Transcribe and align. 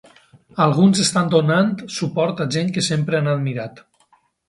Alguns 0.65 1.01
estan 1.03 1.29
donant 1.35 1.71
suport 1.99 2.43
a 2.47 2.51
gent 2.59 2.75
que 2.79 2.89
sempre 2.91 3.21
han 3.23 3.33
admirat. 3.39 3.89